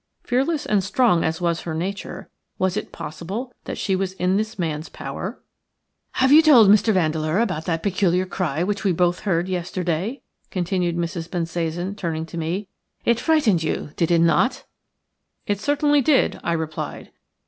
Fearless 0.23 0.65
and 0.65 0.83
strong 0.83 1.23
as 1.23 1.39
was 1.39 1.61
her 1.61 1.75
nature, 1.75 2.27
was 2.57 2.75
it 2.75 2.91
possible 2.91 3.53
that 3.65 3.77
she 3.77 3.95
was 3.95 4.13
in 4.13 4.35
this 4.35 4.57
man's 4.57 4.89
power? 4.89 5.39
"Have 6.13 6.31
you 6.31 6.41
told 6.41 6.71
Mr. 6.71 6.91
Vandeleur 6.91 7.37
about 7.37 7.65
that 7.65 7.83
peculiar 7.83 8.25
cry 8.25 8.63
which 8.63 8.83
we 8.83 8.93
both 8.93 9.19
heard 9.19 9.47
yesterday?" 9.47 10.23
continued 10.49 10.97
Mrs. 10.97 11.29
Bensasan, 11.29 11.95
turning 11.95 12.25
to 12.25 12.37
me. 12.39 12.67
"It 13.05 13.19
frightened 13.19 13.61
you, 13.61 13.91
did 13.95 14.09
it 14.09 14.21
not?" 14.21 14.63
"It 15.45 15.59
certainly 15.59 16.01
did," 16.01 16.39
I 16.43 16.53
replied. 16.53 17.11